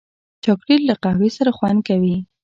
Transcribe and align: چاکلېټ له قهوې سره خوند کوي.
چاکلېټ 0.43 0.81
له 0.89 0.95
قهوې 1.03 1.29
سره 1.37 1.49
خوند 1.57 1.79
کوي. 1.87 2.15